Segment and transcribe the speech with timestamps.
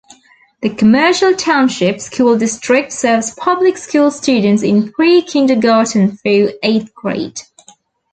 [0.63, 7.39] The Commercial Township School District serves public school students in pre-kindergarten through eighth grade.